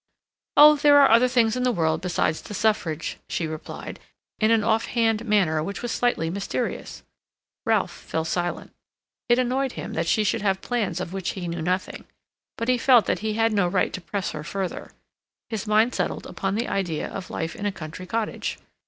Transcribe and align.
"Oh, 0.57 0.77
there 0.77 0.99
are 0.99 1.11
other 1.11 1.27
things 1.27 1.55
in 1.55 1.61
the 1.61 1.71
world 1.71 2.01
besides 2.01 2.41
the 2.41 2.55
Suffrage," 2.55 3.19
she 3.29 3.45
replied, 3.45 3.99
in 4.39 4.49
an 4.49 4.63
off 4.63 4.85
hand 4.85 5.23
manner 5.25 5.61
which 5.61 5.83
was 5.83 5.91
slightly 5.91 6.27
mysterious. 6.31 7.03
Ralph 7.67 7.91
fell 7.91 8.25
silent. 8.25 8.73
It 9.29 9.37
annoyed 9.37 9.73
him 9.73 9.93
that 9.93 10.07
she 10.07 10.23
should 10.23 10.41
have 10.41 10.59
plans 10.59 10.99
of 10.99 11.13
which 11.13 11.33
he 11.33 11.47
knew 11.47 11.61
nothing; 11.61 12.05
but 12.57 12.67
he 12.67 12.79
felt 12.79 13.05
that 13.05 13.19
he 13.19 13.35
had 13.35 13.53
no 13.53 13.67
right 13.67 13.93
to 13.93 14.01
press 14.01 14.31
her 14.31 14.43
further. 14.43 14.91
His 15.51 15.67
mind 15.67 15.93
settled 15.93 16.25
upon 16.25 16.55
the 16.55 16.67
idea 16.67 17.07
of 17.07 17.29
life 17.29 17.55
in 17.55 17.67
a 17.67 17.71
country 17.71 18.07
cottage. 18.07 18.57